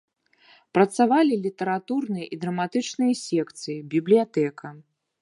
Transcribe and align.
Працавалі 0.77 1.33
літаратурныя 1.43 2.27
і 2.37 2.41
драматычныя 2.47 3.13
секцыі, 3.27 3.77
бібліятэка. 3.97 4.67